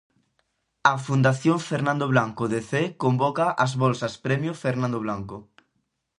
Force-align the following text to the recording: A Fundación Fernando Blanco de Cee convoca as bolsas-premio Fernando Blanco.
A 0.91 0.93
Fundación 1.07 1.57
Fernando 1.69 2.05
Blanco 2.13 2.43
de 2.53 2.59
Cee 2.69 2.89
convoca 3.03 3.45
as 3.65 3.71
bolsas-premio 3.83 4.51
Fernando 4.63 4.99
Blanco. 5.05 5.37